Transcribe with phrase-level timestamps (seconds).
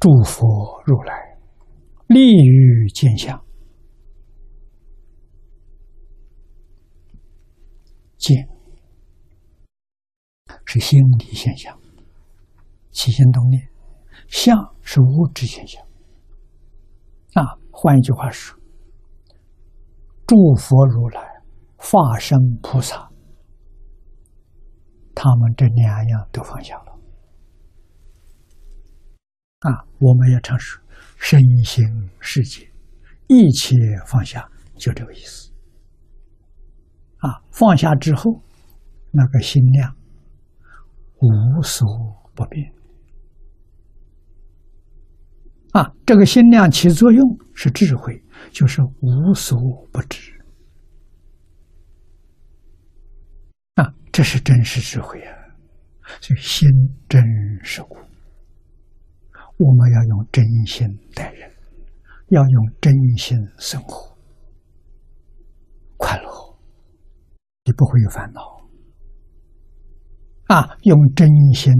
[0.00, 1.38] 诸佛如来
[2.06, 3.44] 利于见相，
[8.16, 8.48] 见
[10.64, 11.76] 是心理现象，
[12.92, 13.60] 起心动念；
[14.28, 15.84] 相是物质现象。
[17.34, 18.56] 啊，换一句话说，
[20.26, 21.42] 诸佛如来、
[21.76, 23.10] 化身菩萨，
[25.14, 26.80] 他们这两样都放下。
[29.60, 30.80] 啊，我们要常说
[31.16, 31.84] 身心
[32.20, 32.70] 世界，
[33.26, 33.74] 一切
[34.06, 35.50] 放下，就这个意思。
[37.18, 38.40] 啊，放下之后，
[39.10, 39.96] 那个心量
[41.18, 41.88] 无所
[42.34, 42.72] 不变。
[45.72, 49.58] 啊，这个心量起作用是智慧，就是无所
[49.92, 50.32] 不知。
[53.74, 55.34] 啊，这是真实智慧啊！
[56.20, 56.68] 所以心
[57.08, 57.20] 真
[57.64, 57.98] 实故。
[59.58, 61.50] 我们要用真心待人，
[62.28, 64.16] 要用真心生活，
[65.96, 66.30] 快乐，
[67.64, 68.40] 你不会有烦恼。
[70.46, 71.72] 啊，用真心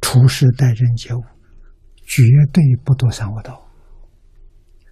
[0.00, 1.20] 处事待人接物，
[2.06, 3.62] 绝对不读三恶道。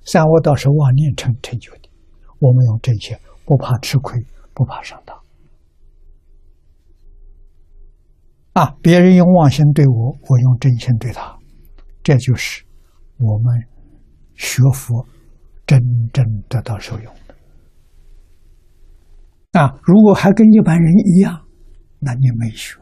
[0.04, 1.88] 三恶道是妄念成成就的，
[2.40, 4.20] 我们用真心，不怕吃亏，
[4.52, 5.21] 不怕上当。
[8.52, 8.68] 啊！
[8.82, 11.38] 别人用妄心对我，我用真心对他，
[12.02, 12.62] 这就是
[13.18, 13.66] 我们
[14.34, 15.06] 学佛
[15.66, 15.80] 真
[16.12, 17.34] 正得到受用的。
[19.58, 19.74] 啊！
[19.82, 21.46] 如果还跟一般人一样，
[21.98, 22.78] 那你没学。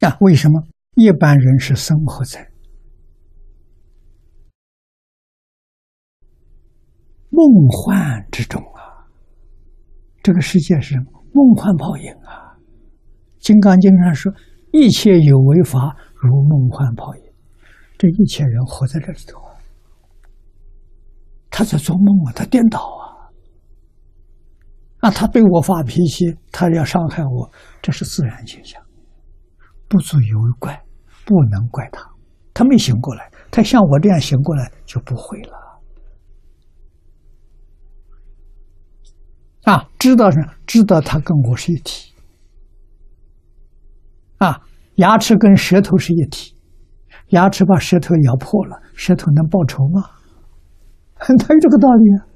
[0.00, 0.16] 啊！
[0.20, 0.62] 为什么
[0.94, 2.50] 一般人是生活在？
[7.38, 9.06] 梦幻之中啊，
[10.24, 10.96] 这个世界是
[11.32, 12.58] 梦幻泡影啊。
[13.46, 14.32] 《金刚经》上说
[14.74, 17.22] ：“一切有为法，如梦幻泡影。”
[17.96, 19.40] 这一切人活在这里头，
[21.48, 23.30] 他在做梦啊，他颠倒啊。
[24.98, 27.48] 啊，他对我发脾气，他要伤害我，
[27.80, 28.82] 这是自然现象，
[29.86, 30.82] 不足以为怪，
[31.24, 32.04] 不能怪他。
[32.52, 35.67] 他没醒过来，他像我这样醒过来就不会了。
[39.64, 42.12] 啊，知道是知道，它跟我是一体。
[44.38, 44.60] 啊，
[44.96, 46.54] 牙齿跟舌头是一体，
[47.30, 50.02] 牙齿把舌头咬破了，舌头能报仇吗？
[51.18, 52.26] 他有这个道理啊，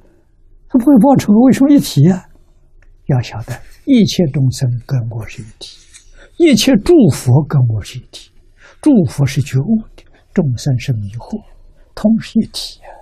[0.69, 2.27] 他不会报仇，为什么一体啊？
[3.07, 3.53] 要晓得，
[3.85, 5.79] 一切众生跟我是一体，
[6.39, 8.31] 一切诸佛跟我是一体，
[8.81, 10.03] 诸佛是觉悟的，
[10.35, 11.41] 众生是迷惑，
[11.95, 13.02] 同是一体啊。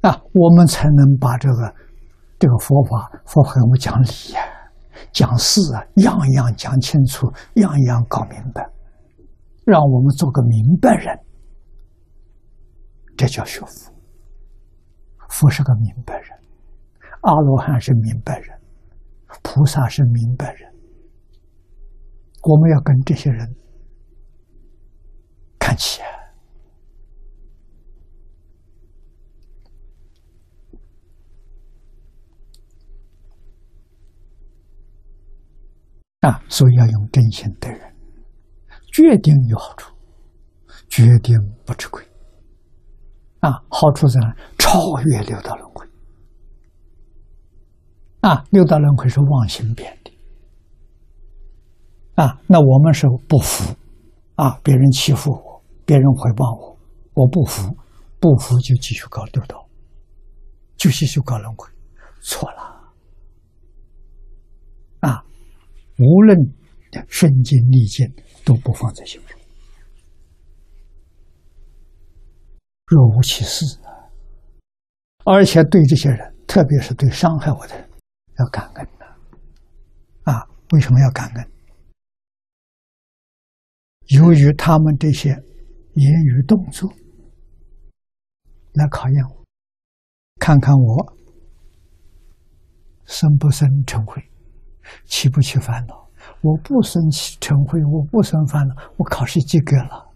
[0.00, 1.74] 啊，我们才能把这个
[2.38, 4.40] 这个佛法佛法给我们讲理呀，
[5.12, 8.64] 讲事啊，样样讲清楚，样样搞明白，
[9.64, 11.18] 让我们做个明白人。
[13.16, 13.92] 这叫学佛。
[15.28, 16.28] 佛是个明白人，
[17.22, 18.58] 阿罗汉是明白人，
[19.42, 20.72] 菩萨是明白人。
[22.44, 23.46] 我们要跟这些人
[25.58, 26.00] 看齐。
[26.00, 26.06] 啊，
[36.28, 37.80] 啊所以要用真心待人，
[38.92, 39.94] 决定有好处，
[40.88, 41.34] 决定
[41.64, 42.04] 不吃亏。
[43.40, 44.36] 啊，好处在哪？
[44.58, 45.86] 超越六道轮回。
[48.20, 50.12] 啊，六道轮回是妄心变的。
[52.16, 53.74] 啊，那我们是不服，
[54.34, 56.78] 啊，别人欺负我，别人诽谤我，
[57.14, 57.74] 我不服，
[58.20, 59.66] 不服就继续搞六道，
[60.76, 61.66] 就继续搞轮回，
[62.20, 62.67] 错了。
[65.98, 66.38] 无论
[67.08, 68.06] 顺境逆境，
[68.44, 69.38] 都不放在心上，
[72.86, 73.90] 若无其事啊！
[75.24, 77.90] 而且对这些人，特别是对伤害我的人，
[78.38, 79.06] 要感恩的
[80.32, 80.48] 啊！
[80.72, 81.50] 为什么要感恩？
[84.06, 85.30] 由于他们这些
[85.94, 86.90] 言语动作
[88.72, 89.44] 来考验我，
[90.38, 91.16] 看看我
[93.04, 94.22] 生不生成慧。
[95.04, 96.08] 起不起烦恼？
[96.42, 100.08] 我不生起嗔恚，我不生烦恼，我考试及格了。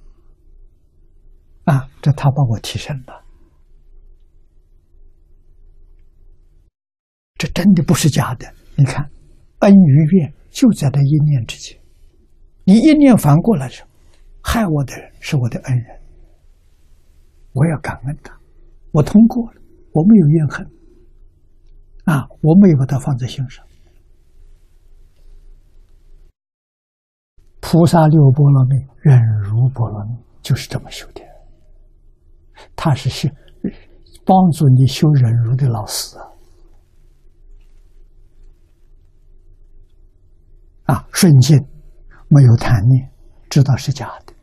[1.64, 3.24] 啊，这他把我提升了，
[7.38, 8.52] 这真的不是假的。
[8.76, 9.08] 你看，
[9.60, 11.78] 恩与怨就在这一念之间。
[12.64, 13.82] 你一念反过来时，
[14.42, 16.00] 害我的人是我的恩人，
[17.52, 18.36] 我要感恩他，
[18.92, 19.60] 我通过了，
[19.92, 20.66] 我没有怨恨，
[22.04, 23.64] 啊，我没有把它放在心上。
[27.62, 31.22] 菩萨六波罗蜜，忍辱波罗蜜，就是这么修的。
[32.76, 33.28] 他是修
[34.26, 36.26] 帮助你修忍辱的老师啊！
[40.94, 41.56] 啊，顺境
[42.28, 43.10] 没有贪念，
[43.48, 44.34] 知道是假的，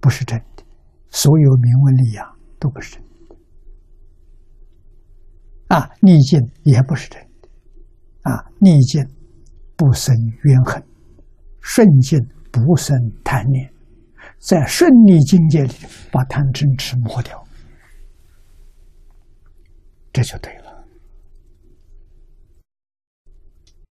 [0.00, 0.64] 不是真的。
[1.10, 2.26] 所有名闻利养
[2.58, 3.36] 都不是真的。
[5.68, 7.48] 啊，逆境也不是真的。
[8.22, 9.06] 啊，逆境
[9.76, 10.82] 不生怨恨，
[11.60, 12.18] 顺境。
[12.64, 13.72] 不生贪念，
[14.38, 15.74] 在顺利境界里
[16.10, 17.42] 把贪嗔痴磨掉，
[20.12, 20.84] 这就对了。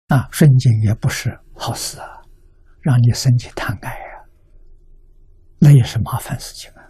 [0.07, 2.21] 啊，顺境也不是好事啊，
[2.81, 4.21] 让你升起贪爱啊，
[5.59, 6.83] 那也是麻烦事情啊。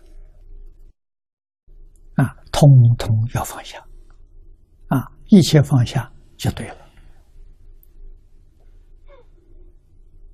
[2.24, 3.80] 啊，通通要放下，
[4.88, 6.83] 啊，一切放下就对了。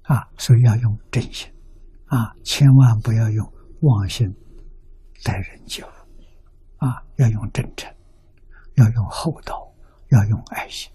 [0.10, 1.48] 啊，所以要用真心，
[2.06, 3.48] 啊，千万不要用
[3.82, 4.28] 妄心
[5.24, 5.88] 待人接物，
[6.78, 7.94] 啊，要用真诚，
[8.78, 9.72] 要用厚道，
[10.10, 10.92] 要用爱心。